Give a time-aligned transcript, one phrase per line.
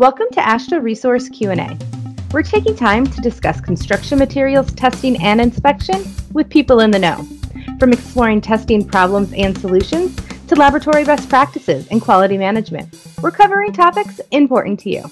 [0.00, 1.76] Welcome to AASHTO Resource Q&A.
[2.32, 7.28] We're taking time to discuss construction materials testing and inspection with people in the know.
[7.78, 10.16] From exploring testing problems and solutions
[10.46, 15.04] to laboratory best practices and quality management, we're covering topics important to you.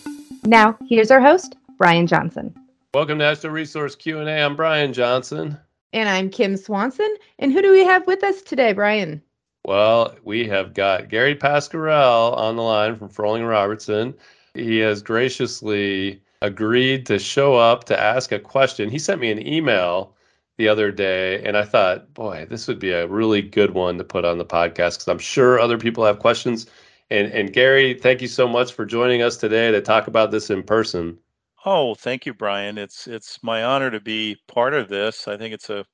[0.45, 2.55] Now, here's our host, Brian Johnson.
[2.95, 4.43] Welcome to AASHTO Resource Q&A.
[4.43, 5.59] I'm Brian Johnson.
[5.93, 7.15] And I'm Kim Swanson.
[7.39, 9.21] And who do we have with us today, Brian?
[9.67, 14.15] Well, we have got Gary Pascarell on the line from Froehling Robertson.
[14.59, 18.91] He has graciously agreed to show up to ask a question.
[18.91, 20.15] He sent me an email
[20.57, 24.05] the other day, and I thought, boy, this would be a really good one to
[24.05, 26.67] put on the podcast because I'm sure other people have questions.
[27.11, 30.51] And, and Gary, thank you so much for joining us today to talk about this
[30.51, 31.19] in person.
[31.65, 32.79] Oh, thank you, Brian.
[32.79, 35.27] It's it's my honor to be part of this.
[35.27, 35.85] I think it's a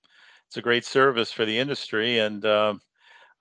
[0.47, 2.75] it's a great service for the industry, and uh,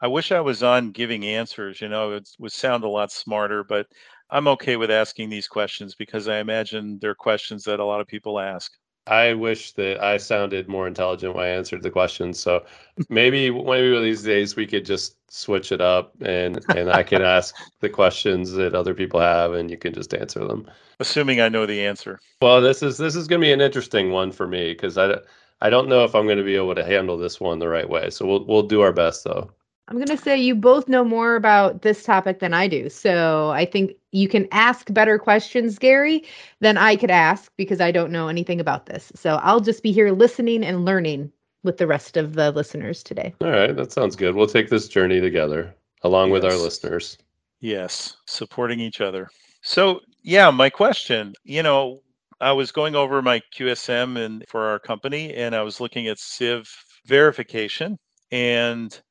[0.02, 1.82] I wish I was on giving answers.
[1.82, 3.88] You know, it would sound a lot smarter, but
[4.34, 8.08] I'm okay with asking these questions because I imagine they're questions that a lot of
[8.08, 8.74] people ask.
[9.06, 12.40] I wish that I sounded more intelligent when I answered the questions.
[12.40, 12.66] So
[13.10, 17.04] maybe maybe one of these days we could just switch it up and and I
[17.04, 20.68] can ask the questions that other people have and you can just answer them.
[21.00, 22.20] Assuming I know the answer.
[22.42, 25.18] Well, this is this is going to be an interesting one for me because I
[25.62, 27.88] I don't know if I'm going to be able to handle this one the right
[27.88, 28.10] way.
[28.10, 29.52] So we'll we'll do our best though.
[29.88, 32.90] I'm going to say you both know more about this topic than I do.
[32.90, 36.24] So I think you can ask better questions, Gary,
[36.62, 39.12] than I could ask because I don't know anything about this.
[39.16, 41.32] So I'll just be here listening and learning
[41.64, 43.34] with the rest of the listeners today.
[43.42, 43.76] All right.
[43.76, 44.36] That sounds good.
[44.36, 46.34] We'll take this journey together along yes.
[46.34, 47.18] with our listeners.
[47.60, 48.16] Yes.
[48.26, 49.30] Supporting each other.
[49.62, 52.02] So, yeah, my question, you know,
[52.42, 56.20] I was going over my QSM and for our company and I was looking at
[56.20, 56.70] sieve
[57.06, 57.98] verification
[58.32, 59.02] and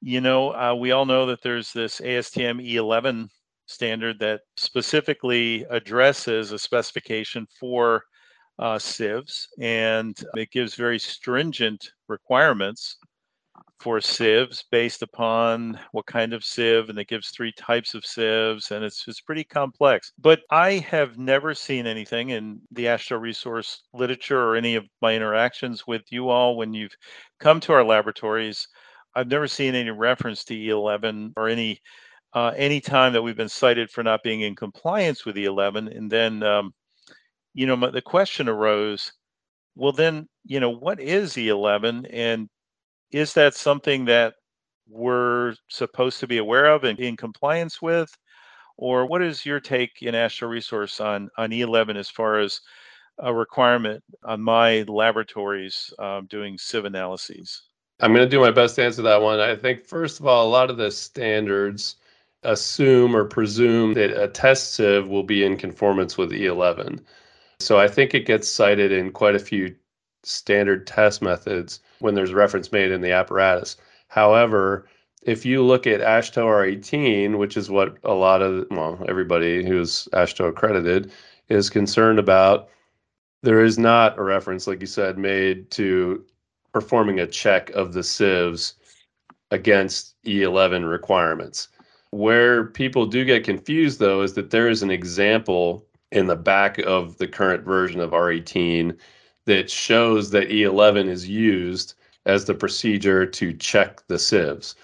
[0.00, 3.28] you know, uh, we all know that there's this ASTM E11
[3.66, 8.04] standard that specifically addresses a specification for
[8.58, 12.96] uh, sieves, and it gives very stringent requirements
[13.80, 18.70] for sieves based upon what kind of sieve, and it gives three types of sieves,
[18.72, 20.12] and it's it's pretty complex.
[20.18, 25.14] But I have never seen anything in the AASHTO resource literature or any of my
[25.14, 26.96] interactions with you all when you've
[27.38, 28.66] come to our laboratories
[29.14, 31.80] I've never seen any reference to E11 or any
[32.34, 35.96] uh, any time that we've been cited for not being in compliance with E11.
[35.96, 36.74] And then, um,
[37.54, 39.12] you know, the question arose,
[39.76, 42.48] well, then, you know, what is E11, and
[43.12, 44.34] is that something that
[44.88, 48.10] we're supposed to be aware of and in compliance with?
[48.76, 52.60] Or what is your take in AASHTO Resource on, on E11 as far as
[53.18, 57.68] a requirement on my laboratories um, doing sieve analyses?
[58.00, 59.40] I'm going to do my best to answer that one.
[59.40, 61.96] I think, first of all, a lot of the standards
[62.44, 67.00] assume or presume that a test sieve will be in conformance with E11.
[67.60, 69.74] So I think it gets cited in quite a few
[70.22, 73.76] standard test methods when there's reference made in the apparatus.
[74.06, 74.88] However,
[75.22, 80.08] if you look at AASHTO R18, which is what a lot of, well, everybody who's
[80.12, 81.10] AASHTO accredited
[81.48, 82.68] is concerned about,
[83.42, 86.24] there is not a reference, like you said, made to
[86.72, 88.74] performing a check of the sieves
[89.50, 91.68] against E11 requirements.
[92.10, 96.78] Where people do get confused, though, is that there is an example in the back
[96.78, 98.96] of the current version of R18
[99.44, 101.94] that shows that E11 is used
[102.26, 104.74] as the procedure to check the sieves.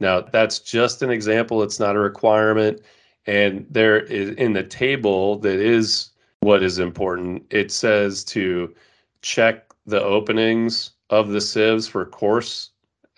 [0.00, 2.80] Now, that's just an example, it's not a requirement.
[3.26, 8.74] And there is in the table that is what is important, it says to
[9.22, 12.70] check the openings of the sieves for coarse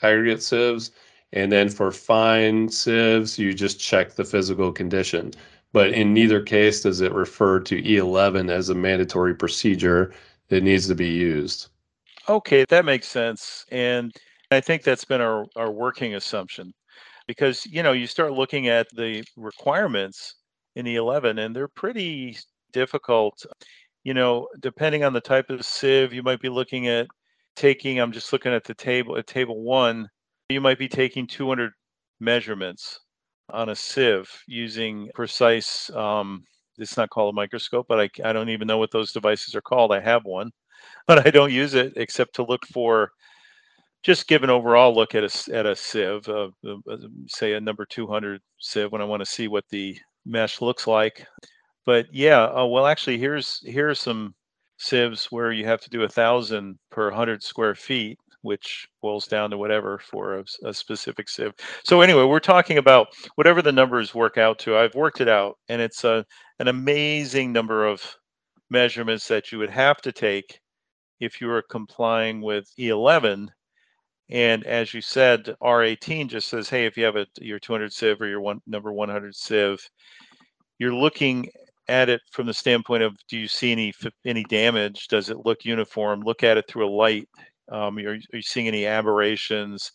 [0.03, 0.91] aggregate sieves.
[1.33, 5.33] And then for fine sieves, you just check the physical condition.
[5.73, 10.15] But in neither case does it refer to E11 as a mandatory procedure
[10.49, 11.69] that needs to be used.
[12.29, 13.67] Okay, that makes sense.
[13.71, 14.13] And
[14.51, 16.73] I think that's been our, our working assumption
[17.27, 20.37] because, you know, you start looking at the requirements
[20.77, 22.39] in E11 and they're pretty
[22.73, 23.45] difficult.
[24.05, 27.09] You know, depending on the type of sieve, you might be looking at
[27.57, 30.09] taking, I'm just looking at the table, at table one,
[30.49, 31.73] you might be taking 200
[32.21, 33.01] measurements
[33.51, 36.45] on a sieve using precise, um,
[36.79, 39.63] it's not called a microscope, but I, I don't even know what those devices are
[39.63, 39.93] called.
[39.93, 40.51] I have one,
[41.07, 43.11] but I don't use it except to look for
[44.03, 47.85] just give an overall look at a, at a sieve, uh, uh, say a number
[47.87, 51.27] 200 sieve when I want to see what the mesh looks like.
[51.85, 54.35] But yeah, uh, well, actually, here's here's some
[54.79, 59.51] sieves where you have to do a thousand per hundred square feet, which boils down
[59.51, 61.53] to whatever for a, a, specific sieve.
[61.85, 64.77] So anyway, we're talking about whatever the numbers work out to.
[64.77, 66.25] I've worked it out, and it's a
[66.59, 68.03] an amazing number of
[68.71, 70.61] measurements that you would have to take
[71.21, 73.49] if you were complying with E11.
[74.29, 78.21] And as you said, R18 just says, hey, if you have a your 200 sieve
[78.21, 79.79] or your one number 100 sieve,
[80.79, 81.49] you're looking
[81.89, 83.93] at it from the standpoint of do you see any
[84.25, 85.09] any damage?
[85.09, 86.21] Does it look uniform?
[86.21, 87.29] Look at it through a light.
[87.71, 89.91] Um, are, are you seeing any aberrations?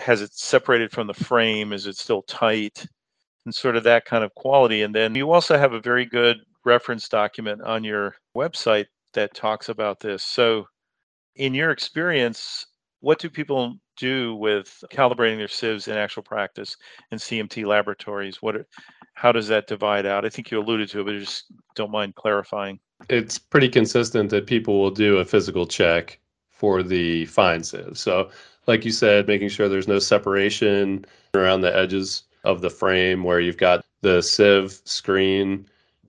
[0.00, 1.72] Has it separated from the frame?
[1.72, 2.86] Is it still tight?
[3.44, 4.82] And sort of that kind of quality.
[4.82, 9.68] And then you also have a very good reference document on your website that talks
[9.68, 10.22] about this.
[10.22, 10.66] So,
[11.36, 12.66] in your experience,
[13.00, 16.76] what do people do with calibrating their sieves in actual practice
[17.10, 18.42] in CMT laboratories?
[18.42, 18.66] What,
[19.14, 20.24] how does that divide out?
[20.24, 22.78] I think you alluded to it, but I just don't mind clarifying.
[23.08, 26.18] It's pretty consistent that people will do a physical check
[26.50, 27.96] for the fine sieve.
[27.96, 28.30] So,
[28.66, 31.04] like you said, making sure there's no separation
[31.34, 35.66] around the edges of the frame where you've got the sieve screen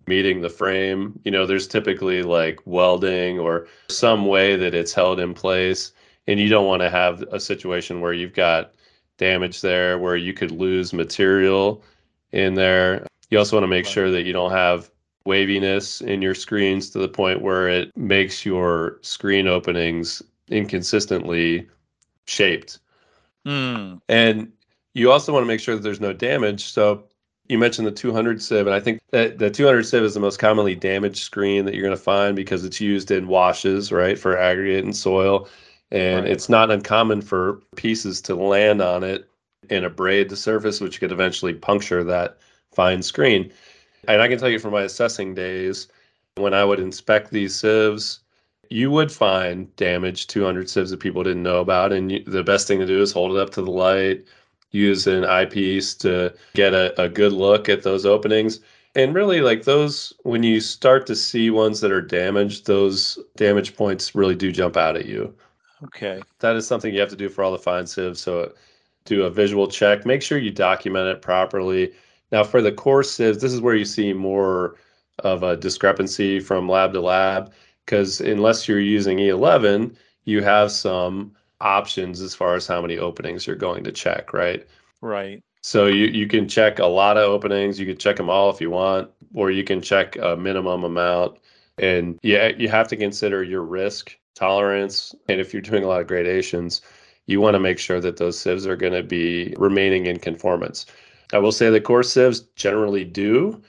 [0.08, 1.20] meeting the frame.
[1.24, 5.94] You know, there's typically like welding or some way that it's held in place.
[6.30, 8.74] And you don't want to have a situation where you've got
[9.18, 11.84] damage there where you could lose material
[12.32, 13.08] in there.
[13.32, 14.92] You also want to make sure that you don't have
[15.26, 21.68] waviness in your screens to the point where it makes your screen openings inconsistently
[22.26, 22.78] shaped.
[23.48, 24.00] Mm.
[24.08, 24.52] And
[24.94, 26.66] you also want to make sure that there's no damage.
[26.66, 27.06] So
[27.48, 30.38] you mentioned the 200 sieve, and I think that the 200 sieve is the most
[30.38, 34.38] commonly damaged screen that you're going to find because it's used in washes, right, for
[34.38, 35.50] aggregate and soil.
[35.92, 36.32] And right.
[36.32, 39.30] it's not uncommon for pieces to land on it
[39.70, 42.38] and abrade the surface, which could eventually puncture that
[42.72, 43.52] fine screen.
[44.08, 45.88] And I can tell you from my assessing days,
[46.36, 48.20] when I would inspect these sieves,
[48.70, 51.92] you would find damaged 200 sieves that people didn't know about.
[51.92, 54.26] And you, the best thing to do is hold it up to the light,
[54.72, 58.60] use an eyepiece to get a, a good look at those openings.
[58.96, 63.76] And really, like those, when you start to see ones that are damaged, those damage
[63.76, 65.34] points really do jump out at you.
[65.84, 66.22] Okay.
[66.40, 68.20] That is something you have to do for all the fine sieves.
[68.20, 68.54] So
[69.06, 70.06] do a visual check.
[70.06, 71.94] Make sure you document it properly.
[72.32, 74.76] Now, for the coarse sieves, this is where you see more
[75.20, 77.52] of a discrepancy from lab to lab
[77.86, 79.96] because unless you're using E11,
[80.26, 84.68] you have some options as far as how many openings you're going to check, right?
[85.02, 85.44] Right.
[85.62, 87.80] So you, you can check a lot of openings.
[87.80, 91.40] You can check them all if you want, or you can check a minimum amount.
[91.78, 95.14] And yeah, you have to consider your risk tolerance.
[95.28, 96.82] And if you're doing a lot of gradations,
[97.26, 100.86] you want to make sure that those sieves are going to be remaining in conformance.
[101.32, 103.62] I will say the coarse sieves generally do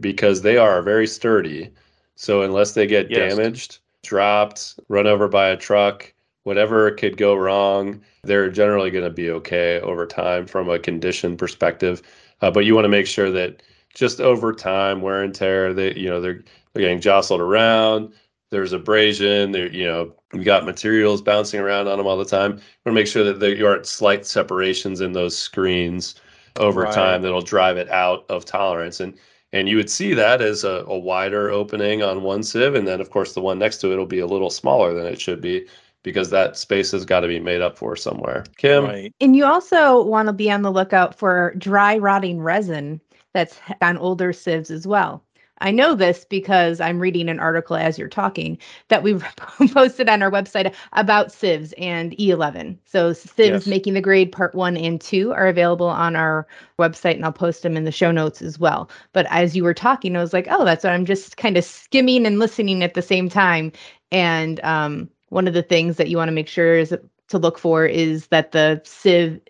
[0.00, 1.70] because they are very sturdy.
[2.16, 3.34] So unless they get yes.
[3.34, 9.10] damaged, dropped, run over by a truck, whatever could go wrong, they're generally going to
[9.10, 12.02] be okay over time from a condition perspective.
[12.40, 13.62] Uh, but you want to make sure that
[13.94, 18.12] just over time, wear and tear, they you know they're they're getting jostled around.
[18.50, 19.52] There's abrasion.
[19.52, 22.52] There, you know, you got materials bouncing around on them all the time.
[22.52, 26.14] You want to make sure that there aren't slight separations in those screens
[26.58, 26.94] over right.
[26.94, 29.00] time that'll drive it out of tolerance.
[29.00, 29.14] And
[29.52, 33.00] and you would see that as a, a, wider opening on one sieve, and then
[33.00, 35.40] of course the one next to it will be a little smaller than it should
[35.40, 35.66] be
[36.02, 38.44] because that space has got to be made up for somewhere.
[38.58, 39.14] Kim, right.
[39.20, 43.00] and you also want to be on the lookout for dry rotting resin
[43.34, 45.22] that's on older sieves as well.
[45.58, 49.14] I know this because I'm reading an article as you're talking that we
[49.72, 52.76] posted on our website about sieves and E11.
[52.84, 53.66] So sieves yes.
[53.66, 56.46] making the grade part one and two are available on our
[56.78, 58.90] website, and I'll post them in the show notes as well.
[59.12, 61.64] But as you were talking, I was like, oh, that's what I'm just kind of
[61.64, 63.72] skimming and listening at the same time.
[64.12, 66.94] And um, one of the things that you want to make sure is
[67.28, 69.40] to look for is that the sieve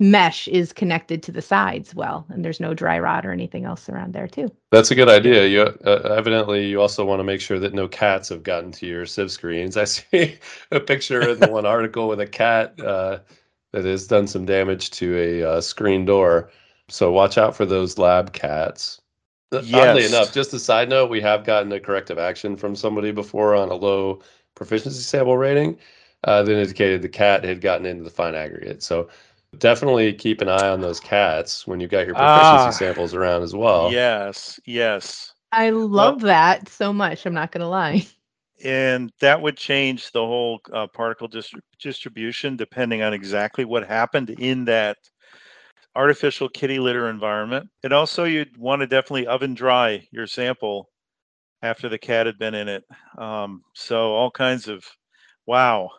[0.00, 3.88] mesh is connected to the sides well and there's no dry rot or anything else
[3.88, 4.50] around there too.
[4.70, 5.46] That's a good idea.
[5.46, 8.86] You uh, evidently you also want to make sure that no cats have gotten to
[8.86, 9.76] your sieve screens.
[9.76, 10.38] I see
[10.70, 13.18] a picture in the one article with a cat uh,
[13.72, 16.50] that has done some damage to a uh, screen door.
[16.88, 19.00] So watch out for those lab cats.
[19.52, 19.88] Uh, yes.
[19.88, 23.54] oddly enough just a side note we have gotten a corrective action from somebody before
[23.54, 24.20] on a low
[24.56, 25.78] proficiency sample rating
[26.24, 28.82] uh, that indicated the cat had gotten into the fine aggregate.
[28.82, 29.08] So
[29.58, 33.42] definitely keep an eye on those cats when you've got your proficiency ah, samples around
[33.42, 33.92] as well.
[33.92, 35.32] Yes, yes.
[35.52, 37.26] I love well, that so much.
[37.26, 38.06] I'm not going to lie.
[38.64, 44.30] And that would change the whole uh, particle distri- distribution depending on exactly what happened
[44.30, 44.96] in that
[45.94, 47.68] artificial kitty litter environment.
[47.84, 50.88] And also, you'd want to definitely oven dry your sample
[51.60, 52.84] after the cat had been in it.
[53.18, 54.82] Um, so, all kinds of
[55.44, 55.90] wow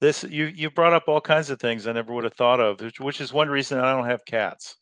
[0.00, 2.80] this you you brought up all kinds of things I never would have thought of,
[2.80, 4.76] which, which is one reason I don't have cats.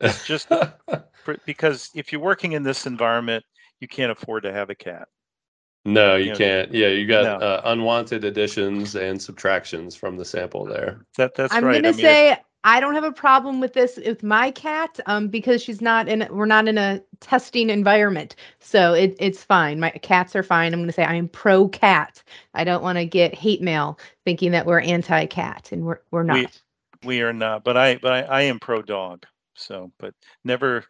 [0.00, 0.48] It's just
[1.46, 3.44] because if you're working in this environment,
[3.80, 5.08] you can't afford to have a cat.
[5.84, 6.72] no, you can't.
[6.72, 7.46] Yeah, you got no.
[7.46, 11.06] uh, unwanted additions and subtractions from the sample there.
[11.16, 11.82] That that's I'm right.
[11.82, 15.28] gonna I mean, say I don't have a problem with this with my cat um,
[15.28, 16.26] because she's not in.
[16.30, 19.78] We're not in a testing environment, so it, it's fine.
[19.78, 20.72] My cats are fine.
[20.72, 22.22] I'm going to say I am pro cat.
[22.54, 26.24] I don't want to get hate mail thinking that we're anti cat, and we're we're
[26.24, 26.34] not.
[26.34, 26.48] We,
[27.06, 29.24] we are not, but I but I, I am pro dog.
[29.54, 30.84] So, but never.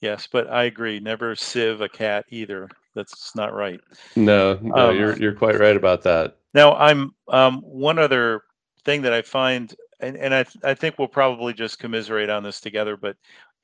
[0.00, 0.98] Yes, but I agree.
[1.00, 2.70] Never sieve a cat either.
[2.94, 3.80] That's not right.
[4.16, 6.38] No, no, um, you're you're quite right about that.
[6.54, 8.42] Now, I'm um, one other
[8.84, 12.42] thing that I find and, and I, th- I think we'll probably just commiserate on
[12.42, 13.16] this together, but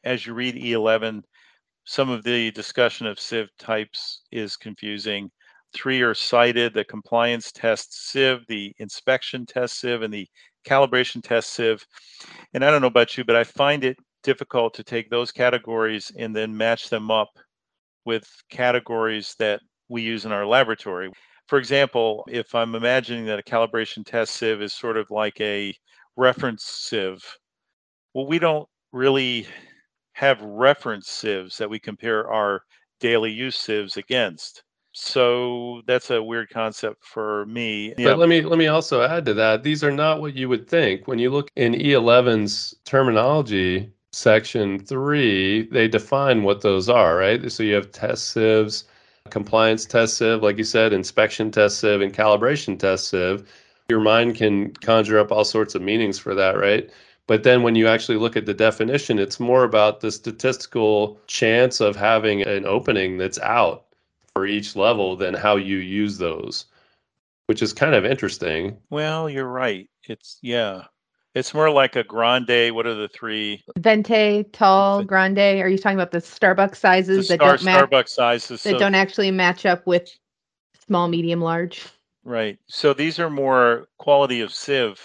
[0.05, 1.23] as you read E11,
[1.85, 5.31] some of the discussion of sieve types is confusing.
[5.73, 10.27] Three are cited the compliance test sieve, the inspection test sieve, and the
[10.67, 11.85] calibration test sieve.
[12.55, 16.11] And I don't know about you, but I find it difficult to take those categories
[16.19, 17.29] and then match them up
[18.05, 21.11] with categories that we use in our laboratory.
[21.47, 25.73] For example, if I'm imagining that a calibration test sieve is sort of like a
[26.17, 27.25] reference sieve.
[28.15, 29.47] Well, we don't really
[30.15, 32.63] have reference sieves that we compare our
[33.01, 34.63] daily use sieves against.
[34.93, 37.93] So that's a weird concept for me.
[37.99, 39.63] But let me let me also add to that.
[39.63, 41.07] These are not what you would think.
[41.07, 47.53] When you look in E11's terminology section 3, they define what those are, right?
[47.53, 48.85] So you have test sieves,
[49.29, 53.47] compliance test sieve, like you said, inspection test sieve and calibration test sieve
[53.89, 56.91] your mind can conjure up all sorts of meanings for that, right?
[57.27, 61.81] But then when you actually look at the definition, it's more about the statistical chance
[61.81, 63.85] of having an opening that's out
[64.33, 66.67] for each level than how you use those,
[67.47, 68.77] which is kind of interesting.
[68.91, 69.89] Well, you're right.
[70.05, 70.85] It's, yeah.
[71.35, 72.75] It's more like a grande.
[72.75, 73.63] What are the three?
[73.77, 75.39] Venti, tall, grande.
[75.39, 77.91] Are you talking about the Starbucks sizes the that don't match?
[77.91, 78.79] Starbucks sizes that so...
[78.79, 80.09] don't actually match up with
[80.87, 81.85] small, medium, large?
[82.27, 82.59] Right.
[82.67, 85.01] So these are more quality of sieve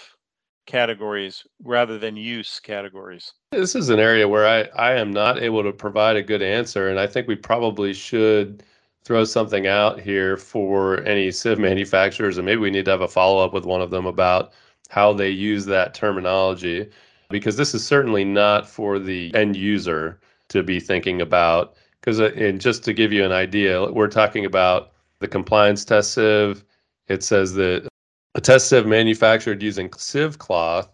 [0.66, 3.32] categories rather than use categories.
[3.52, 6.88] This is an area where I, I am not able to provide a good answer.
[6.88, 8.64] And I think we probably should
[9.04, 12.38] throw something out here for any sieve manufacturers.
[12.38, 14.52] And maybe we need to have a follow up with one of them about
[14.88, 16.90] how they use that terminology,
[17.30, 21.76] because this is certainly not for the end user to be thinking about.
[22.00, 26.14] Because, uh, and just to give you an idea, we're talking about the compliance test
[26.14, 26.64] sieve
[27.12, 27.86] it says that
[28.34, 30.90] a test sieve manufactured using sieve cloth,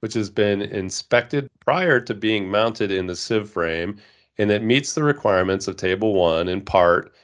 [0.00, 3.96] which has been inspected prior to being mounted in the sieve frame,
[4.36, 7.14] and it meets the requirements of Table 1 in part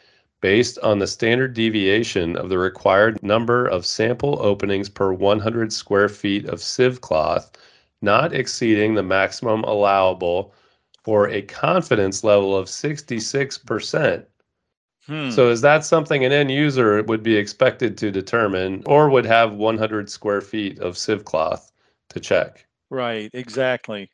[0.40, 6.08] based on the standard deviation of the required number of sample openings per 100 square
[6.08, 7.52] feet of sieve cloth,
[8.00, 10.54] not exceeding the maximum allowable
[11.02, 14.24] for a confidence level of 66%.
[15.06, 15.30] Hmm.
[15.30, 19.52] So is that something an end user would be expected to determine or would have
[19.52, 21.72] 100 square feet of sieve cloth
[22.10, 22.66] to check?
[22.90, 24.10] Right, exactly.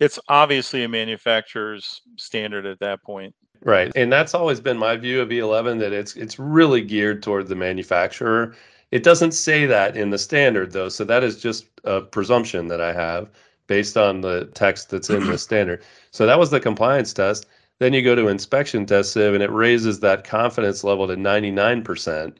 [0.00, 3.34] It's obviously a manufacturer's standard at that point.
[3.62, 3.90] Right.
[3.96, 7.56] And that's always been my view of E11 that it's it's really geared toward the
[7.56, 8.54] manufacturer.
[8.90, 12.80] It doesn't say that in the standard though, so that is just a presumption that
[12.80, 13.30] I have
[13.66, 15.82] based on the text that's in the standard.
[16.10, 17.46] So that was the compliance test.
[17.80, 22.36] Then you go to inspection test sieve and it raises that confidence level to 99%.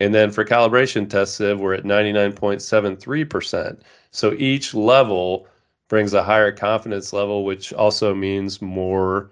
[0.00, 3.80] And then for calibration test sieve, we're at 99.73%.
[4.10, 5.46] So each level
[5.88, 9.30] brings a higher confidence level, which also means more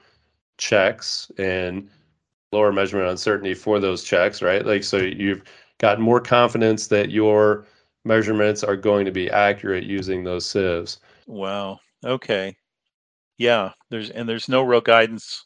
[0.59, 1.89] checks and
[2.53, 4.65] lower measurement uncertainty for those checks, right?
[4.67, 5.45] Like, so you've
[5.79, 7.67] got more confidence that your
[8.05, 10.99] measurements are going to be accurate using those sieves.
[11.27, 11.81] Wow.
[12.05, 12.57] Okay
[13.39, 15.45] yeah, there's and there's no real guidance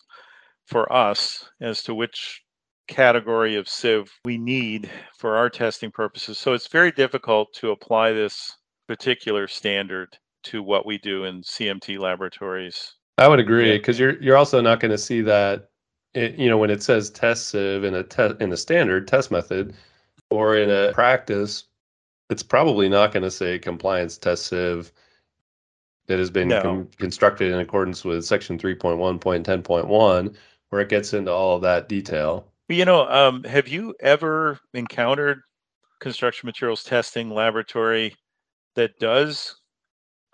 [0.67, 2.43] for us as to which
[2.89, 6.39] category of sieve we need for our testing purposes.
[6.39, 8.57] So it's very difficult to apply this
[8.89, 12.95] particular standard to what we do in CMT laboratories.
[13.19, 14.07] I would agree because yeah.
[14.07, 15.71] you're you're also not going to see that
[16.15, 19.31] it, you know when it says test sieve in a te- in a standard test
[19.31, 19.75] method
[20.31, 21.65] or in a practice
[22.31, 24.91] it's probably not going to say compliance test sieve
[26.07, 26.63] that has been no.
[26.63, 30.35] com- constructed in accordance with section 3.1.10.1
[30.71, 35.41] where it gets into all of that detail you know um, have you ever encountered
[36.01, 38.15] construction materials testing laboratory
[38.75, 39.57] that does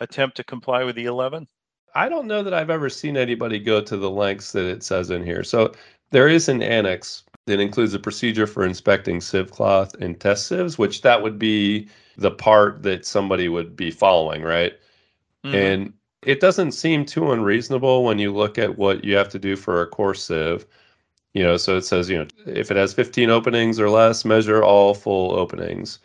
[0.00, 1.46] attempt to comply with E11
[1.94, 5.10] i don't know that i've ever seen anybody go to the lengths that it says
[5.10, 5.72] in here so
[6.10, 10.78] there is an annex that includes a procedure for inspecting sieve cloth and test sieves,
[10.78, 14.74] which that would be the part that somebody would be following, right?
[15.46, 15.54] Mm-hmm.
[15.54, 19.54] And it doesn't seem too unreasonable when you look at what you have to do
[19.54, 20.66] for a coarse sieve.
[21.34, 24.64] You know, so it says, you know, if it has 15 openings or less, measure
[24.64, 25.98] all full openings.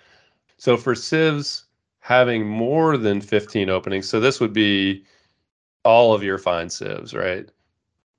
[0.58, 1.66] So for sieves
[2.00, 5.06] having more than 15 openings, so this would be
[5.84, 7.50] all of your fine sieves, right?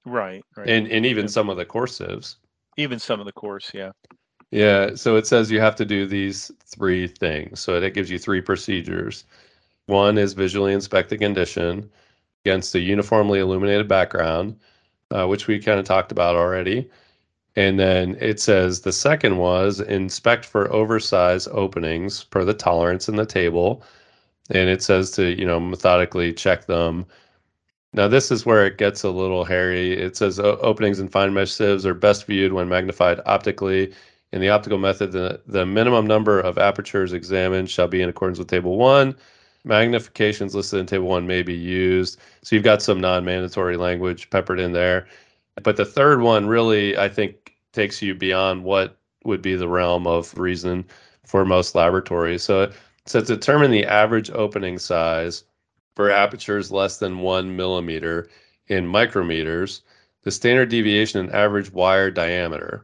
[0.04, 0.68] Right, right.
[0.68, 1.30] And and even yeah.
[1.30, 2.38] some of the coarse sieves.
[2.76, 3.92] Even some of the coarse, yeah.
[4.50, 7.60] Yeah, so it says you have to do these three things.
[7.60, 9.24] So it gives you three procedures.
[9.92, 11.90] One is visually inspect the condition
[12.46, 14.58] against a uniformly illuminated background,
[15.10, 16.90] uh, which we kind of talked about already.
[17.56, 23.16] And then it says the second was inspect for oversized openings per the tolerance in
[23.16, 23.84] the table.
[24.50, 27.04] And it says to, you know, methodically check them.
[27.92, 29.92] Now, this is where it gets a little hairy.
[29.92, 33.92] It says openings in fine mesh sieves are best viewed when magnified optically.
[34.32, 38.38] In the optical method, the, the minimum number of apertures examined shall be in accordance
[38.38, 39.14] with Table 1
[39.66, 42.18] magnifications listed in table one may be used.
[42.42, 45.06] So you've got some non-mandatory language peppered in there.
[45.62, 50.06] But the third one really, I think, takes you beyond what would be the realm
[50.06, 50.84] of reason
[51.24, 52.42] for most laboratories.
[52.42, 52.74] So it
[53.06, 55.44] says determine the average opening size
[55.94, 58.28] for apertures less than one millimeter
[58.68, 59.82] in micrometers,
[60.22, 62.82] the standard deviation in average wire diameter.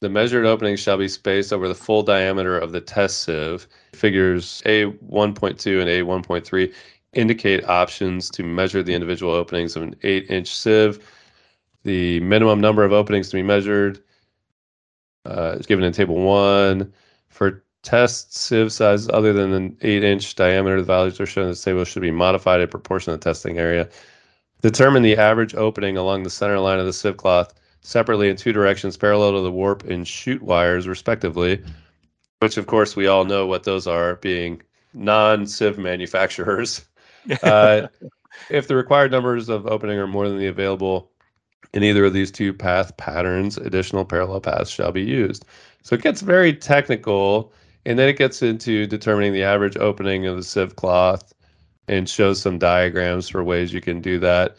[0.00, 3.66] The measured openings shall be spaced over the full diameter of the test sieve.
[3.94, 6.72] Figures A1.2 and A1.3
[7.14, 11.04] indicate options to measure the individual openings of an 8 inch sieve.
[11.82, 14.00] The minimum number of openings to be measured
[15.24, 16.92] uh, is given in Table 1.
[17.28, 21.50] For test sieve sizes other than an 8 inch diameter, the values are shown in
[21.50, 23.88] this table should be modified in proportion to the testing area.
[24.62, 28.52] Determine the average opening along the center line of the sieve cloth separately in two
[28.52, 31.62] directions parallel to the warp and shute wires, respectively,
[32.40, 34.62] which, of course, we all know what those are, being
[34.94, 36.84] non sieve manufacturers.
[37.42, 37.88] uh,
[38.50, 41.10] if the required numbers of opening are more than the available
[41.74, 45.44] in either of these two path patterns, additional parallel paths shall be used.
[45.82, 47.52] So it gets very technical,
[47.84, 51.32] and then it gets into determining the average opening of the sieve cloth
[51.88, 54.56] and shows some diagrams for ways you can do that.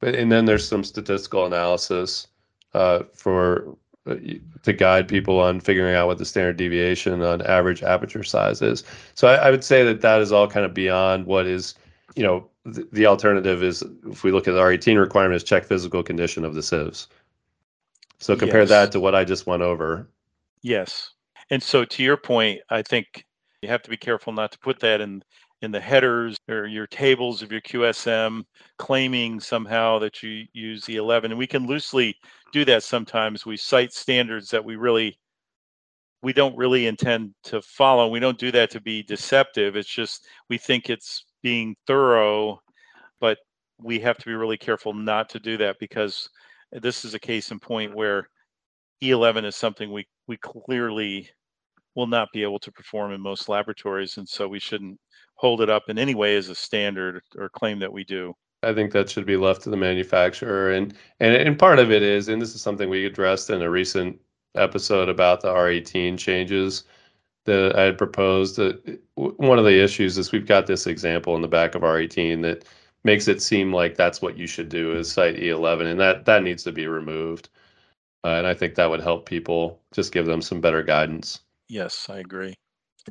[0.00, 2.26] But and then there's some statistical analysis
[2.74, 4.16] uh, for uh,
[4.62, 8.84] to guide people on figuring out what the standard deviation on average aperture size is.
[9.14, 11.74] So I, I would say that that is all kind of beyond what is,
[12.14, 15.64] you know, the, the alternative is if we look at the R18 requirement is check
[15.64, 17.08] physical condition of the sieves.
[18.18, 18.68] So compare yes.
[18.68, 20.08] that to what I just went over.
[20.62, 21.10] Yes.
[21.50, 23.24] And so to your point, I think
[23.62, 25.22] you have to be careful not to put that in
[25.62, 28.44] in the headers or your tables of your QSM
[28.78, 31.26] claiming somehow that you use E11.
[31.26, 32.16] And we can loosely
[32.52, 33.44] do that sometimes.
[33.44, 35.18] We cite standards that we really
[36.22, 38.08] we don't really intend to follow.
[38.08, 39.76] We don't do that to be deceptive.
[39.76, 42.60] It's just we think it's being thorough,
[43.20, 43.38] but
[43.78, 46.28] we have to be really careful not to do that because
[46.72, 48.28] this is a case in point where
[49.02, 51.28] E11 is something we we clearly
[51.94, 54.98] will not be able to perform in most laboratories, and so we shouldn't
[55.34, 58.34] hold it up in any way as a standard or claim that we do.
[58.62, 62.02] I think that should be left to the manufacturer, and and and part of it
[62.02, 64.20] is, and this is something we addressed in a recent
[64.54, 66.84] episode about the R18 changes
[67.46, 68.56] that I had proposed.
[68.56, 72.42] That one of the issues is we've got this example in the back of R18
[72.42, 72.64] that
[73.04, 76.42] makes it seem like that's what you should do is cite E11, and that that
[76.42, 77.48] needs to be removed.
[78.24, 81.40] Uh, and I think that would help people just give them some better guidance.
[81.70, 82.54] Yes, I agree.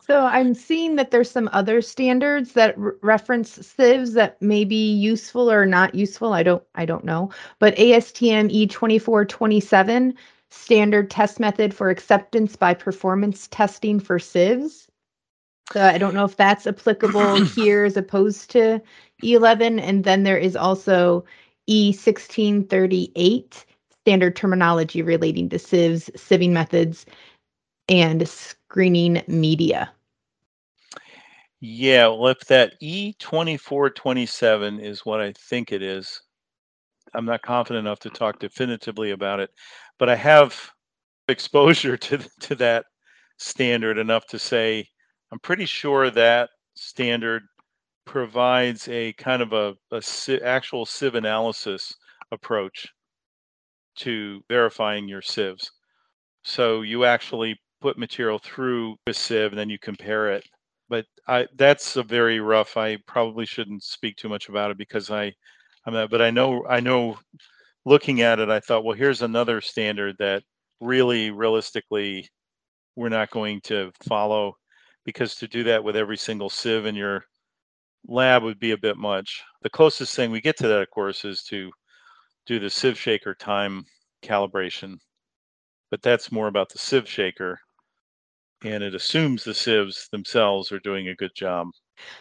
[0.05, 4.93] So I'm seeing that there's some other standards that re- reference sieves that may be
[4.93, 6.33] useful or not useful.
[6.33, 7.31] I don't I don't know.
[7.59, 10.13] But ASTM E2427
[10.49, 14.89] standard test method for acceptance by performance testing for sieves.
[15.71, 18.81] So I don't know if that's applicable here as opposed to
[19.23, 21.23] E11 and then there is also
[21.69, 23.65] E1638
[24.01, 27.05] standard terminology relating to sieves, sieving methods
[27.89, 29.91] and screening media.
[31.61, 36.21] Yeah, well, if that E2427 is what I think it is,
[37.13, 39.49] I'm not confident enough to talk definitively about it,
[39.97, 40.71] but I have
[41.27, 42.85] exposure to to that
[43.37, 44.87] standard enough to say
[45.31, 47.43] I'm pretty sure that standard
[48.05, 50.01] provides a kind of a, a
[50.43, 51.93] actual sieve analysis
[52.31, 52.87] approach
[53.97, 55.71] to verifying your sieves.
[56.43, 60.43] So you actually put material through a sieve and then you compare it.
[60.89, 62.77] But I that's a very rough.
[62.77, 65.33] I probably shouldn't speak too much about it because I
[65.85, 67.17] I'm not, but I know I know
[67.85, 70.43] looking at it, I thought, well, here's another standard that
[70.81, 72.29] really realistically,
[72.95, 74.55] we're not going to follow
[75.05, 77.23] because to do that with every single sieve in your
[78.07, 79.43] lab would be a bit much.
[79.61, 81.71] The closest thing we get to that, of course, is to
[82.45, 83.85] do the sieve shaker time
[84.23, 84.97] calibration,
[85.91, 87.59] but that's more about the sieve shaker,
[88.63, 91.67] and it assumes the sieves themselves are doing a good job.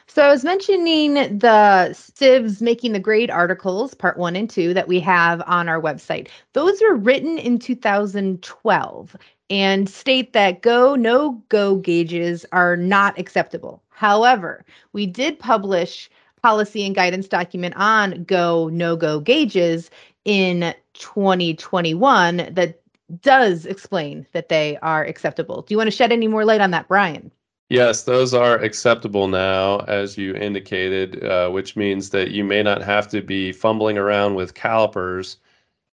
[0.07, 4.89] So I was mentioning the sieves making the grade articles, part one and two, that
[4.89, 6.29] we have on our website.
[6.53, 9.17] Those were written in 2012
[9.51, 13.83] and state that go no go gauges are not acceptable.
[13.91, 16.11] However, we did publish
[16.43, 19.91] policy and guidance document on go no go gauges
[20.25, 22.78] in 2021 that
[23.21, 25.63] does explain that they are acceptable.
[25.63, 27.31] Do you want to shed any more light on that, Brian?
[27.71, 32.83] Yes, those are acceptable now, as you indicated, uh, which means that you may not
[32.83, 35.37] have to be fumbling around with calipers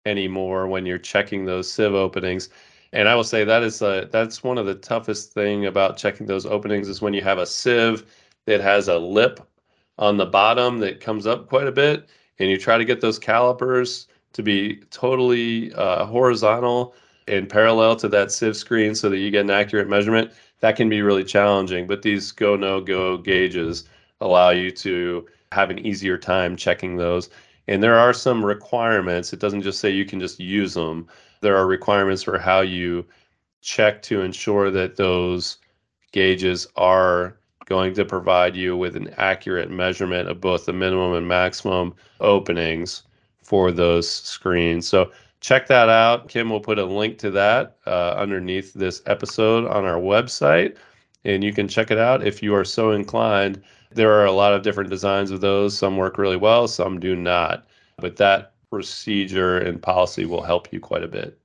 [0.06, 2.50] anymore when you're checking those sieve openings.
[2.92, 6.26] And I will say that is a, that's one of the toughest thing about checking
[6.26, 8.06] those openings is when you have a sieve
[8.48, 9.40] that has a lip
[9.98, 13.20] on the bottom that comes up quite a bit, and you try to get those
[13.20, 16.96] calipers to be totally uh, horizontal
[17.28, 20.90] and parallel to that sieve screen so that you get an accurate measurement that can
[20.90, 21.88] be really challenging.
[21.88, 23.86] But these go no go gauges
[24.22, 27.30] allow you to have an easier time checking those.
[27.68, 29.34] And there are some requirements.
[29.34, 31.08] It doesn't just say you can just use them.
[31.42, 33.06] There are requirements for how you
[33.62, 35.58] check to ensure that those
[36.12, 41.28] gauges are going to provide you with an accurate measurement of both the minimum and
[41.28, 43.04] maximum openings
[43.52, 44.88] for those screens.
[44.88, 45.12] So
[45.42, 46.30] check that out.
[46.30, 50.78] Kim will put a link to that uh, underneath this episode on our website,
[51.26, 53.62] and you can check it out if you are so inclined.
[53.92, 55.78] There are a lot of different designs of those.
[55.78, 57.68] Some work really well, some do not.
[57.98, 61.38] But that procedure and policy will help you quite a bit.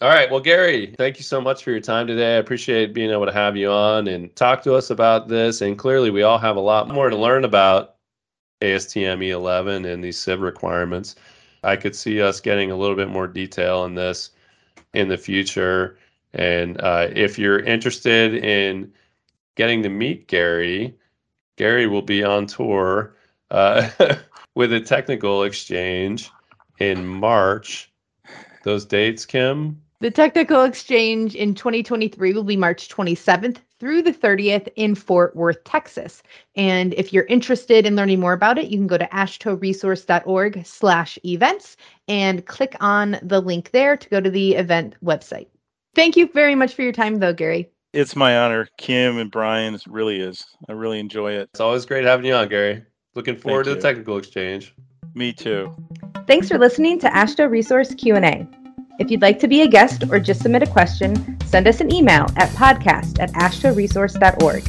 [0.00, 0.30] All right.
[0.30, 2.36] Well, Gary, thank you so much for your time today.
[2.36, 5.62] I appreciate being able to have you on and talk to us about this.
[5.62, 7.97] And clearly, we all have a lot more to learn about
[8.60, 11.16] ASTM E11 and these sieve requirements.
[11.62, 14.30] I could see us getting a little bit more detail in this
[14.94, 15.98] in the future.
[16.34, 18.92] And uh, if you're interested in
[19.56, 20.96] getting to meet Gary,
[21.56, 23.16] Gary will be on tour
[23.50, 23.88] uh,
[24.54, 26.30] with a technical exchange
[26.78, 27.92] in March.
[28.64, 29.80] Those dates, Kim?
[30.00, 35.64] The technical exchange in 2023 will be March 27th through the 30th in Fort Worth,
[35.64, 36.22] Texas.
[36.54, 41.18] And if you're interested in learning more about it, you can go to aashtoresource.org slash
[41.24, 45.48] events and click on the link there to go to the event website.
[45.96, 47.68] Thank you very much for your time, though, Gary.
[47.92, 49.74] It's my honor, Kim and Brian.
[49.74, 50.46] It really is.
[50.68, 51.48] I really enjoy it.
[51.52, 52.84] It's always great having you on, Gary.
[53.16, 53.82] Looking forward Thank to you.
[53.82, 54.76] the technical exchange.
[55.14, 55.74] Me too.
[56.28, 58.46] Thanks for listening to AASHTO Resource Q&A.
[58.98, 61.92] If you'd like to be a guest or just submit a question, send us an
[61.92, 64.68] email at podcast at aashtoresource.org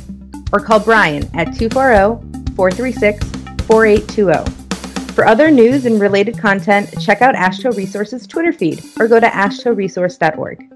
[0.53, 3.25] or call Brian at 240 436
[3.65, 5.13] 4820.
[5.13, 9.27] For other news and related content, check out AASHTO Resources Twitter feed or go to
[9.27, 10.71] aashtoresource.org.